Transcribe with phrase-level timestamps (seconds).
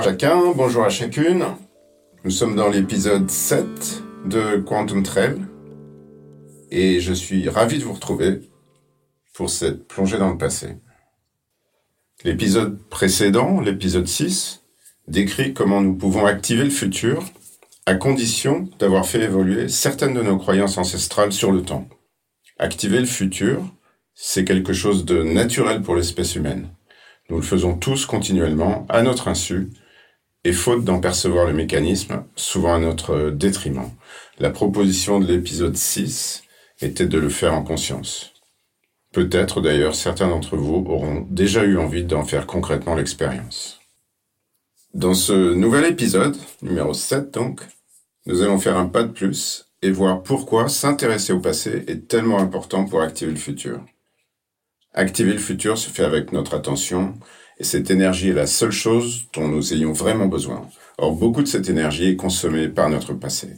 [0.00, 1.44] À chacun, bonjour à chacune.
[2.24, 5.36] Nous sommes dans l'épisode 7 de Quantum Trail
[6.70, 8.40] et je suis ravi de vous retrouver
[9.34, 10.78] pour cette plongée dans le passé.
[12.24, 14.62] L'épisode précédent, l'épisode 6,
[15.06, 17.22] décrit comment nous pouvons activer le futur
[17.84, 21.86] à condition d'avoir fait évoluer certaines de nos croyances ancestrales sur le temps.
[22.58, 23.62] Activer le futur,
[24.14, 26.70] c'est quelque chose de naturel pour l'espèce humaine.
[27.28, 29.68] Nous le faisons tous continuellement, à notre insu,
[30.44, 33.90] et faute d'en percevoir le mécanisme, souvent à notre détriment.
[34.38, 36.42] La proposition de l'épisode 6
[36.80, 38.32] était de le faire en conscience.
[39.12, 43.80] Peut-être d'ailleurs certains d'entre vous auront déjà eu envie d'en faire concrètement l'expérience.
[44.94, 47.60] Dans ce nouvel épisode, numéro 7 donc,
[48.26, 52.38] nous allons faire un pas de plus et voir pourquoi s'intéresser au passé est tellement
[52.38, 53.80] important pour activer le futur.
[54.92, 57.14] Activer le futur se fait avec notre attention,
[57.60, 60.66] et cette énergie est la seule chose dont nous ayons vraiment besoin.
[60.96, 63.48] Or, beaucoup de cette énergie est consommée par notre passé.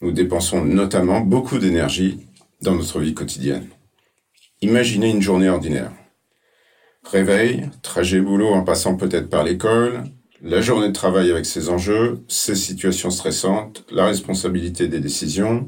[0.00, 2.20] Nous dépensons notamment beaucoup d'énergie
[2.62, 3.66] dans notre vie quotidienne.
[4.62, 5.90] Imaginez une journée ordinaire.
[7.02, 10.04] Réveil, trajet boulot en passant peut-être par l'école,
[10.40, 15.66] la journée de travail avec ses enjeux, ses situations stressantes, la responsabilité des décisions,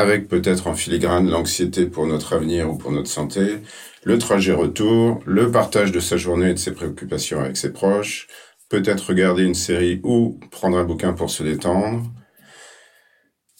[0.00, 3.58] avec peut-être en filigrane l'anxiété pour notre avenir ou pour notre santé,
[4.02, 8.26] le trajet retour, le partage de sa journée et de ses préoccupations avec ses proches,
[8.70, 12.02] peut-être regarder une série ou prendre un bouquin pour se détendre.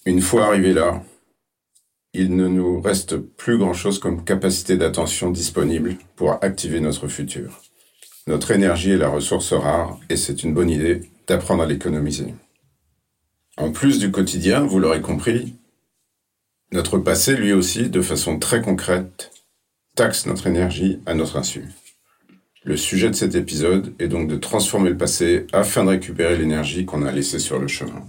[0.07, 1.03] Une fois arrivé là,
[2.15, 7.61] il ne nous reste plus grand-chose comme capacité d'attention disponible pour activer notre futur.
[8.27, 12.35] Notre énergie est la ressource rare et c'est une bonne idée d'apprendre à l'économiser.
[13.59, 15.60] En plus du quotidien, vous l'aurez compris,
[16.73, 19.33] notre passé, lui aussi, de façon très concrète,
[19.97, 21.65] taxe notre énergie à notre insu.
[22.63, 26.85] Le sujet de cet épisode est donc de transformer le passé afin de récupérer l'énergie
[26.85, 28.07] qu'on a laissée sur le chemin.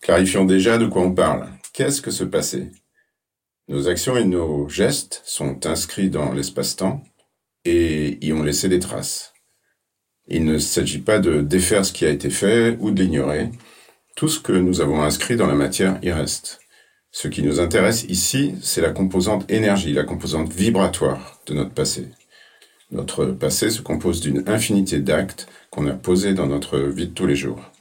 [0.00, 1.48] Clarifions déjà de quoi on parle.
[1.72, 2.70] Qu'est-ce que ce passé?
[3.68, 7.02] Nos actions et nos gestes sont inscrits dans l'espace-temps
[7.64, 9.34] et y ont laissé des traces.
[10.28, 13.50] Il ne s'agit pas de défaire ce qui a été fait ou de l'ignorer.
[14.16, 16.60] Tout ce que nous avons inscrit dans la matière y reste.
[17.18, 22.08] Ce qui nous intéresse ici, c'est la composante énergie, la composante vibratoire de notre passé.
[22.90, 27.24] Notre passé se compose d'une infinité d'actes qu'on a posés dans notre vie de tous
[27.24, 27.72] les jours.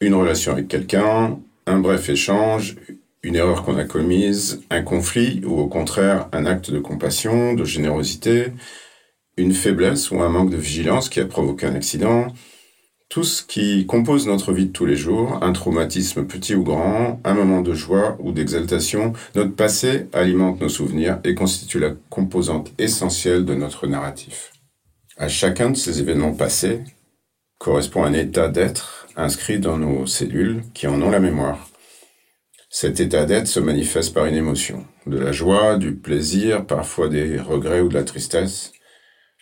[0.00, 2.76] Une relation avec quelqu'un, un bref échange,
[3.22, 7.66] une erreur qu'on a commise, un conflit ou au contraire un acte de compassion, de
[7.66, 8.52] générosité,
[9.36, 12.28] une faiblesse ou un manque de vigilance qui a provoqué un accident,
[13.08, 17.20] tout ce qui compose notre vie de tous les jours, un traumatisme petit ou grand,
[17.24, 22.72] un moment de joie ou d'exaltation, notre passé alimente nos souvenirs et constitue la composante
[22.78, 24.52] essentielle de notre narratif.
[25.16, 26.82] À chacun de ces événements passés
[27.58, 31.68] correspond un état d'être inscrit dans nos cellules qui en ont la mémoire.
[32.68, 37.38] Cet état d'être se manifeste par une émotion, de la joie, du plaisir, parfois des
[37.38, 38.73] regrets ou de la tristesse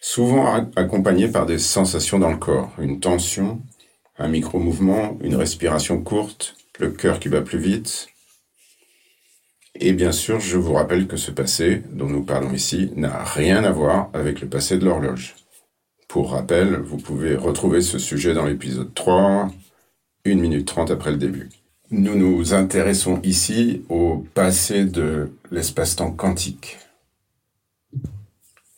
[0.02, 3.62] souvent accompagné par des sensations dans le corps, une tension,
[4.18, 8.08] un micro-mouvement, une respiration courte, le cœur qui bat plus vite.
[9.76, 13.62] Et bien sûr, je vous rappelle que ce passé dont nous parlons ici n'a rien
[13.64, 15.36] à voir avec le passé de l'horloge.
[16.08, 19.50] Pour rappel, vous pouvez retrouver ce sujet dans l'épisode 3,
[20.26, 21.48] 1 minute 30 après le début.
[21.90, 26.78] Nous nous intéressons ici au passé de l'espace-temps quantique.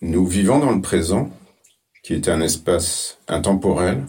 [0.06, 1.30] Nous vivons dans le présent,
[2.02, 4.04] qui est un espace intemporel,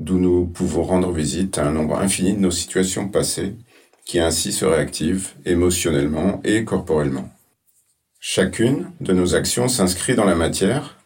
[0.00, 3.54] d'où nous pouvons rendre visite à un nombre infini de nos situations passées,
[4.04, 7.30] qui ainsi se réactivent émotionnellement et corporellement.
[8.18, 10.98] Chacune de nos actions s'inscrit dans la matière,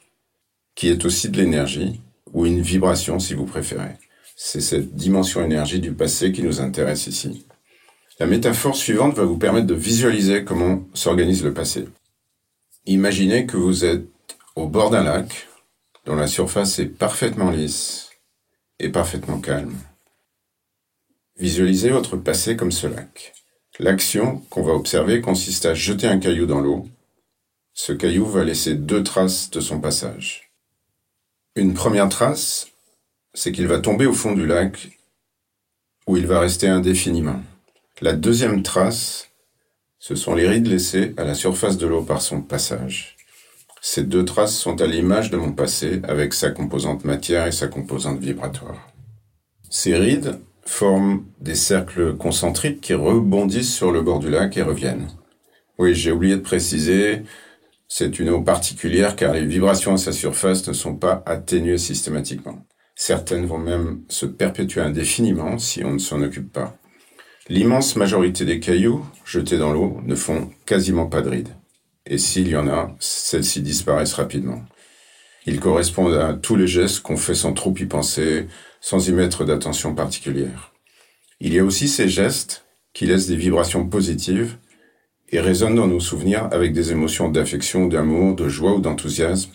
[0.74, 2.00] qui est aussi de l'énergie,
[2.32, 3.98] ou une vibration si vous préférez.
[4.36, 7.44] C'est cette dimension énergie du passé qui nous intéresse ici.
[8.18, 11.84] La métaphore suivante va vous permettre de visualiser comment s'organise le passé.
[12.86, 14.13] Imaginez que vous êtes
[14.56, 15.48] au bord d'un lac
[16.04, 18.10] dont la surface est parfaitement lisse
[18.78, 19.76] et parfaitement calme.
[21.36, 23.34] Visualisez votre passé comme ce lac.
[23.80, 26.86] L'action qu'on va observer consiste à jeter un caillou dans l'eau.
[27.72, 30.52] Ce caillou va laisser deux traces de son passage.
[31.56, 32.68] Une première trace,
[33.32, 34.90] c'est qu'il va tomber au fond du lac
[36.06, 37.42] où il va rester indéfiniment.
[38.00, 39.30] La deuxième trace,
[39.98, 43.13] ce sont les rides laissées à la surface de l'eau par son passage.
[43.86, 47.68] Ces deux traces sont à l'image de mon passé avec sa composante matière et sa
[47.68, 48.88] composante vibratoire.
[49.68, 55.08] Ces rides forment des cercles concentriques qui rebondissent sur le bord du lac et reviennent.
[55.78, 57.24] Oui, j'ai oublié de préciser,
[57.86, 62.66] C'est une eau particulière car les vibrations à sa surface ne sont pas atténuées systématiquement.
[62.96, 66.74] Certaines vont même se perpétuer indéfiniment si on ne s'en occupe pas.
[67.50, 71.54] L'immense majorité des cailloux jetés dans l'eau ne font quasiment pas de rides.
[72.06, 74.62] Et s'il y en a, celles-ci disparaissent rapidement.
[75.46, 78.46] Ils correspondent à tous les gestes qu'on fait sans trop y penser,
[78.80, 80.72] sans y mettre d'attention particulière.
[81.40, 84.56] Il y a aussi ces gestes qui laissent des vibrations positives
[85.30, 89.52] et résonnent dans nos souvenirs avec des émotions d'affection, d'amour, de joie ou d'enthousiasme.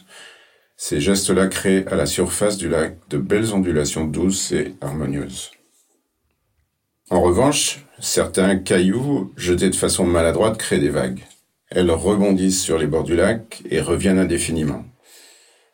[0.75, 5.51] Ces gestes-là créent à la surface du lac de belles ondulations douces et harmonieuses.
[7.10, 11.24] En revanche, certains cailloux jetés de façon maladroite créent des vagues.
[11.71, 14.86] Elles rebondissent sur les bords du lac et reviennent indéfiniment.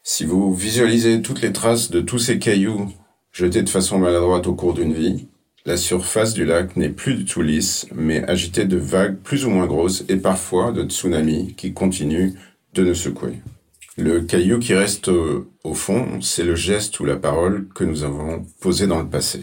[0.03, 2.91] Si vous visualisez toutes les traces de tous ces cailloux
[3.31, 5.27] jetés de façon maladroite au cours d'une vie,
[5.65, 9.49] la surface du lac n'est plus du tout lisse, mais agitée de vagues plus ou
[9.49, 12.33] moins grosses et parfois de tsunamis qui continuent
[12.73, 13.41] de nous secouer.
[13.97, 18.45] Le caillou qui reste au, fond, c'est le geste ou la parole que nous avons
[18.59, 19.41] posé dans le passé.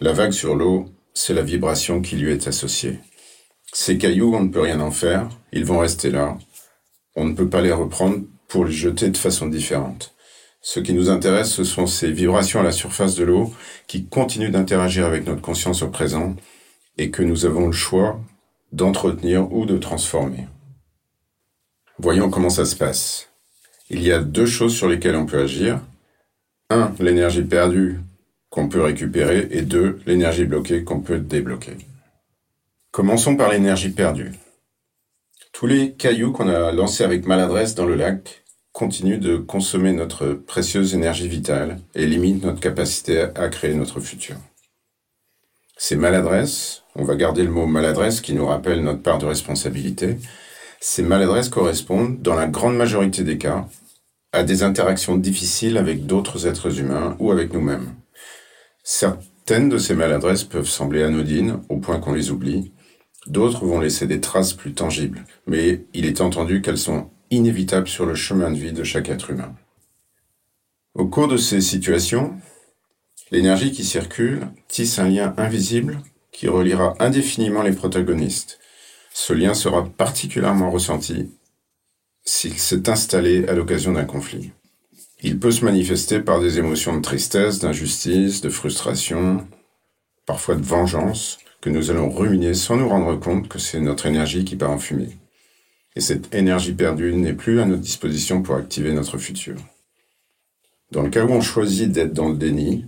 [0.00, 3.00] La vague sur l'eau, c'est la vibration qui lui est associée.
[3.76, 6.38] Ces cailloux, on ne peut rien en faire, ils vont rester là.
[7.16, 10.14] On ne peut pas les reprendre pour les jeter de façon différente.
[10.62, 13.52] Ce qui nous intéresse, ce sont ces vibrations à la surface de l'eau
[13.88, 16.36] qui continuent d'interagir avec notre conscience au présent
[16.98, 18.20] et que nous avons le choix
[18.70, 20.46] d'entretenir ou de transformer.
[21.98, 23.28] Voyons comment ça se passe.
[23.90, 25.80] Il y a deux choses sur lesquelles on peut agir.
[26.70, 27.98] Un, l'énergie perdue
[28.50, 31.76] qu'on peut récupérer et deux, l'énergie bloquée qu'on peut débloquer.
[32.94, 34.30] Commençons par l'énergie perdue.
[35.52, 40.34] Tous les cailloux qu'on a lancés avec maladresse dans le lac continuent de consommer notre
[40.34, 44.36] précieuse énergie vitale et limitent notre capacité à créer notre futur.
[45.76, 50.18] Ces maladresses, on va garder le mot maladresse qui nous rappelle notre part de responsabilité,
[50.78, 53.66] ces maladresses correspondent, dans la grande majorité des cas,
[54.30, 57.92] à des interactions difficiles avec d'autres êtres humains ou avec nous-mêmes.
[58.84, 62.70] Certaines de ces maladresses peuvent sembler anodines au point qu'on les oublie,
[63.26, 68.06] D'autres vont laisser des traces plus tangibles, mais il est entendu qu'elles sont inévitables sur
[68.06, 69.54] le chemin de vie de chaque être humain.
[70.94, 72.36] Au cours de ces situations,
[73.30, 76.00] l'énergie qui circule tisse un lien invisible
[76.30, 78.58] qui reliera indéfiniment les protagonistes.
[79.12, 81.30] Ce lien sera particulièrement ressenti
[82.24, 84.52] s'il s'est installé à l'occasion d'un conflit.
[85.22, 89.46] Il peut se manifester par des émotions de tristesse, d'injustice, de frustration,
[90.26, 94.44] parfois de vengeance, que nous allons ruminer sans nous rendre compte que c'est notre énergie
[94.44, 95.16] qui part en fumée.
[95.96, 99.56] Et cette énergie perdue n'est plus à notre disposition pour activer notre futur.
[100.90, 102.84] Dans le cas où on choisit d'être dans le déni,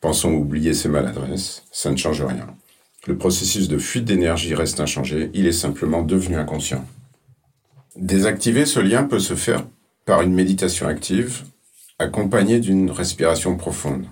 [0.00, 2.48] pensons oublier ses maladresses, ça ne change rien.
[3.06, 6.84] Le processus de fuite d'énergie reste inchangé, il est simplement devenu inconscient.
[7.94, 9.64] Désactiver ce lien peut se faire
[10.04, 11.44] par une méditation active,
[12.00, 14.06] accompagnée d'une respiration profonde.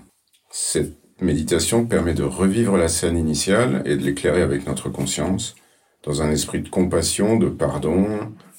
[0.51, 5.55] Cette méditation permet de revivre la scène initiale et de l'éclairer avec notre conscience,
[6.03, 8.07] dans un esprit de compassion, de pardon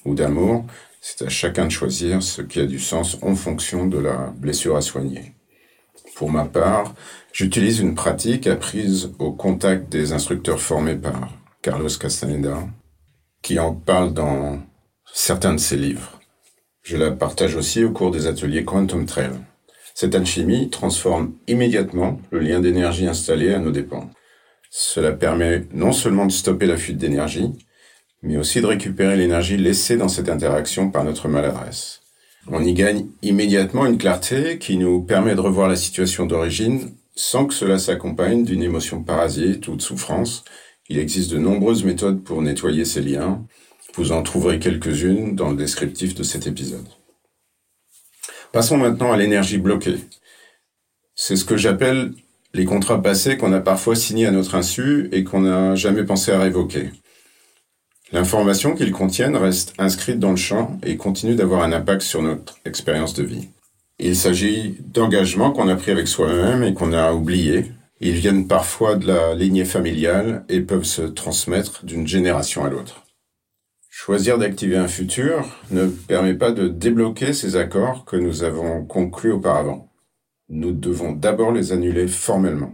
[0.04, 0.64] ou d'amour.
[1.00, 4.76] C'est à chacun de choisir ce qui a du sens en fonction de la blessure
[4.76, 5.34] à soigner.
[6.16, 6.94] Pour ma part,
[7.32, 11.30] j'utilise une pratique apprise au contact des instructeurs formés par
[11.62, 12.66] Carlos Castaneda,
[13.40, 14.60] qui en parle dans
[15.12, 16.18] certains de ses livres.
[16.82, 19.30] Je la partage aussi au cours des ateliers Quantum Trail.
[20.00, 24.08] Cette alchimie transforme immédiatement le lien d'énergie installé à nos dépens.
[24.70, 27.50] Cela permet non seulement de stopper la fuite d'énergie,
[28.22, 32.00] mais aussi de récupérer l'énergie laissée dans cette interaction par notre maladresse.
[32.46, 37.46] On y gagne immédiatement une clarté qui nous permet de revoir la situation d'origine sans
[37.46, 40.44] que cela s'accompagne d'une émotion parasite ou de souffrance.
[40.88, 43.44] Il existe de nombreuses méthodes pour nettoyer ces liens.
[43.96, 46.86] Vous en trouverez quelques-unes dans le descriptif de cet épisode.
[48.52, 49.98] Passons maintenant à l'énergie bloquée.
[51.14, 52.12] C'est ce que j'appelle
[52.54, 56.32] les contrats passés qu'on a parfois signés à notre insu et qu'on n'a jamais pensé
[56.32, 56.90] à révoquer.
[58.10, 62.58] L'information qu'ils contiennent reste inscrite dans le champ et continue d'avoir un impact sur notre
[62.64, 63.48] expérience de vie.
[63.98, 67.66] Il s'agit d'engagements qu'on a pris avec soi-même et qu'on a oubliés.
[68.00, 73.07] Ils viennent parfois de la lignée familiale et peuvent se transmettre d'une génération à l'autre.
[74.00, 79.32] Choisir d'activer un futur ne permet pas de débloquer ces accords que nous avons conclus
[79.32, 79.90] auparavant.
[80.48, 82.72] Nous devons d'abord les annuler formellement.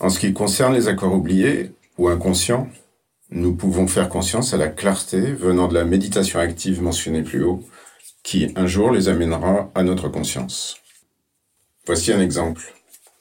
[0.00, 2.68] En ce qui concerne les accords oubliés ou inconscients,
[3.30, 7.64] nous pouvons faire conscience à la clarté venant de la méditation active mentionnée plus haut,
[8.22, 10.76] qui un jour les amènera à notre conscience.
[11.86, 12.74] Voici un exemple.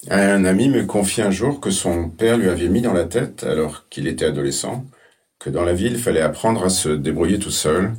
[0.10, 3.46] Un ami me confie un jour que son père lui avait mis dans la tête,
[3.46, 4.86] alors qu'il était adolescent,
[5.40, 7.94] que dans la vie, il fallait apprendre à se débrouiller tout seul,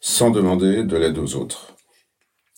[0.00, 1.76] sans demander de l'aide aux autres.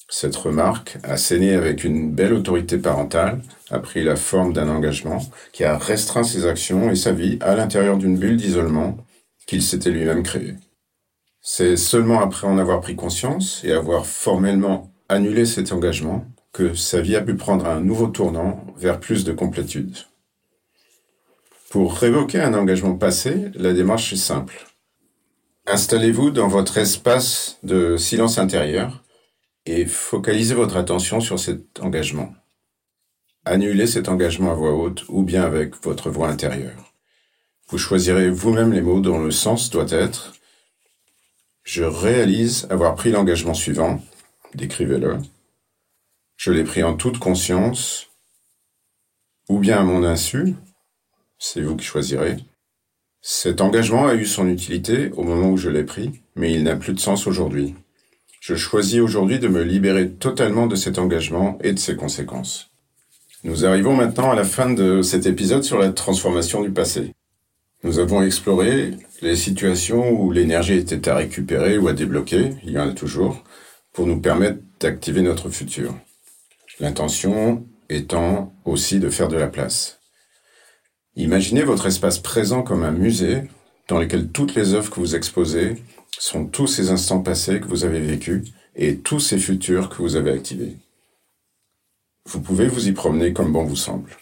[0.08, 3.40] Cette remarque, assénée avec une belle autorité parentale,
[3.70, 5.20] a pris la forme d'un engagement
[5.52, 8.98] qui a restreint ses actions et sa vie à l'intérieur d'une bulle d'isolement
[9.46, 10.54] qu'il s'était lui-même créée.
[11.40, 17.00] C'est seulement après en avoir pris conscience et avoir formellement annulé cet engagement que sa
[17.00, 19.96] vie a pu prendre un nouveau tournant vers plus de complétude.
[21.72, 24.66] Pour révoquer un engagement passé, la démarche est simple.
[25.66, 29.02] Installez-vous dans votre espace de silence intérieur
[29.64, 32.34] et focalisez votre attention sur cet engagement.
[33.46, 36.92] Annulez cet engagement à voix haute ou bien avec votre voix intérieure.
[37.68, 40.34] Vous choisirez vous-même les mots dont le sens doit être
[41.62, 43.98] Je réalise avoir pris l'engagement suivant.
[44.54, 45.16] Décrivez-le.
[46.36, 48.10] Je l'ai pris en toute conscience
[49.48, 50.54] ou bien à mon insu.
[51.44, 52.36] C'est vous qui choisirez.
[53.20, 56.76] Cet engagement a eu son utilité au moment où je l'ai pris, mais il n'a
[56.76, 57.74] plus de sens aujourd'hui.
[58.40, 62.70] Je choisis aujourd'hui de me libérer totalement de cet engagement et de ses conséquences.
[63.42, 67.12] Nous arrivons maintenant à la fin de cet épisode sur la transformation du passé.
[67.82, 72.78] Nous avons exploré les situations où l'énergie était à récupérer ou à débloquer, il y
[72.78, 73.42] en a toujours,
[73.92, 75.92] pour nous permettre d'activer notre futur.
[76.78, 80.01] L'intention étant aussi de faire de la place.
[81.14, 83.42] Imaginez votre espace présent comme un musée
[83.88, 85.76] dans lequel toutes les œuvres que vous exposez
[86.18, 90.16] sont tous ces instants passés que vous avez vécus et tous ces futurs que vous
[90.16, 90.78] avez activés.
[92.26, 94.16] Vous pouvez vous y promener comme bon vous semble.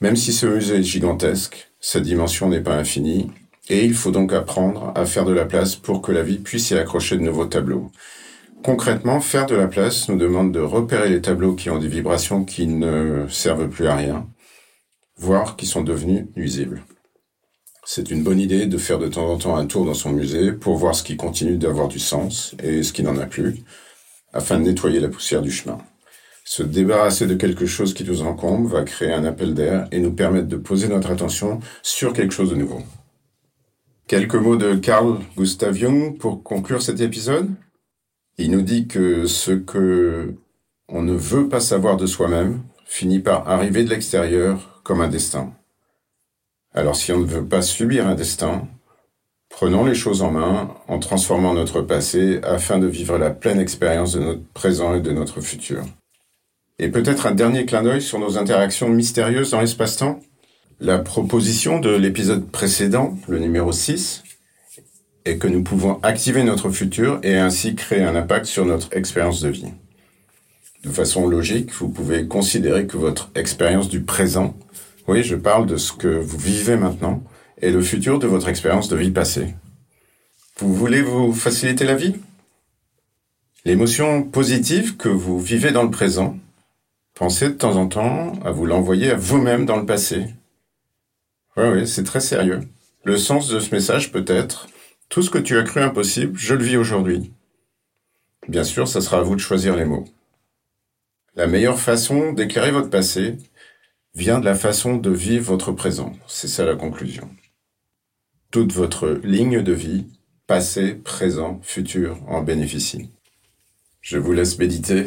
[0.00, 3.30] Même si ce musée est gigantesque, sa dimension n'est pas infinie,
[3.68, 6.70] et il faut donc apprendre à faire de la place pour que la vie puisse
[6.70, 7.92] y accrocher de nouveaux tableaux.
[8.64, 12.44] Concrètement, faire de la place nous demande de repérer les tableaux qui ont des vibrations
[12.44, 14.26] qui ne servent plus à rien,
[15.16, 16.82] voire qui sont devenus nuisibles.
[17.84, 20.52] C'est une bonne idée de faire de temps en temps un tour dans son musée
[20.52, 23.64] pour voir ce qui continue d'avoir du sens et ce qui n'en a plus,
[24.32, 25.78] afin de nettoyer la poussière du chemin.
[26.44, 30.12] Se débarrasser de quelque chose qui nous encombre va créer un appel d'air et nous
[30.12, 32.82] permettre de poser notre attention sur quelque chose de nouveau.
[34.06, 37.50] Quelques mots de Carl Gustav Jung pour conclure cet épisode.
[38.38, 40.34] Il nous dit que ce que
[40.88, 45.52] on ne veut pas savoir de soi-même finit par arriver de l'extérieur comme un destin.
[46.74, 48.66] Alors si on ne veut pas subir un destin,
[49.50, 54.14] prenons les choses en main en transformant notre passé afin de vivre la pleine expérience
[54.14, 55.84] de notre présent et de notre futur.
[56.78, 60.20] Et peut-être un dernier clin d'œil sur nos interactions mystérieuses dans l'espace-temps.
[60.80, 64.24] La proposition de l'épisode précédent, le numéro 6,
[65.24, 69.40] est que nous pouvons activer notre futur et ainsi créer un impact sur notre expérience
[69.40, 69.68] de vie.
[70.82, 74.56] De façon logique, vous pouvez considérer que votre expérience du présent,
[75.06, 77.22] oui, je parle de ce que vous vivez maintenant,
[77.60, 79.54] est le futur de votre expérience de vie passée.
[80.58, 82.16] Vous voulez vous faciliter la vie?
[83.64, 86.36] L'émotion positive que vous vivez dans le présent
[87.14, 90.26] Pensez de temps en temps à vous l'envoyer à vous-même dans le passé.
[91.56, 92.60] Oui, oui, c'est très sérieux.
[93.04, 94.66] Le sens de ce message peut être
[95.08, 97.32] tout ce que tu as cru impossible, je le vis aujourd'hui.
[98.48, 100.06] Bien sûr, ça sera à vous de choisir les mots.
[101.34, 103.38] La meilleure façon d'éclairer votre passé
[104.14, 106.12] vient de la façon de vivre votre présent.
[106.26, 107.30] C'est ça la conclusion.
[108.50, 110.08] Toute votre ligne de vie,
[110.46, 113.08] passé, présent, futur, en bénéficie.
[114.02, 115.06] Je vous laisse méditer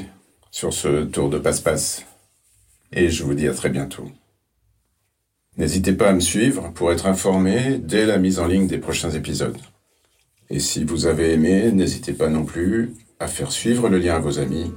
[0.50, 2.04] sur ce tour de passe-passe.
[2.92, 4.10] Et je vous dis à très bientôt.
[5.58, 9.12] N'hésitez pas à me suivre pour être informé dès la mise en ligne des prochains
[9.12, 9.60] épisodes.
[10.50, 14.20] Et si vous avez aimé, n'hésitez pas non plus à faire suivre le lien à
[14.20, 14.74] vos amis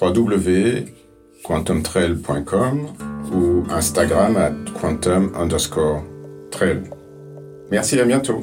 [0.00, 2.88] www.quantumtrail.com
[3.32, 6.02] ou Instagram à quantum underscore
[6.50, 6.82] trail.
[7.70, 8.42] Merci, à bientôt.